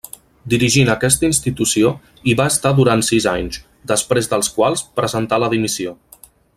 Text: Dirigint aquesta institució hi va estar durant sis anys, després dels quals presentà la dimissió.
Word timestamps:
Dirigint 0.53 0.87
aquesta 0.93 1.27
institució 1.31 1.91
hi 2.31 2.35
va 2.41 2.47
estar 2.53 2.73
durant 2.79 3.05
sis 3.09 3.29
anys, 3.35 3.61
després 3.95 4.33
dels 4.35 4.53
quals 4.57 4.85
presentà 5.01 5.41
la 5.45 5.55
dimissió. 5.57 5.97